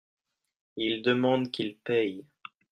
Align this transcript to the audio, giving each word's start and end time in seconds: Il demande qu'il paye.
Il 0.77 1.03
demande 1.03 1.51
qu'il 1.51 1.75
paye. 1.77 2.25